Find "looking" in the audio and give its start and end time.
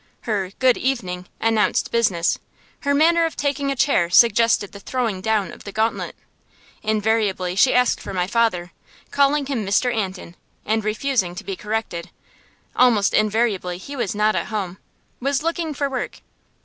15.43-15.71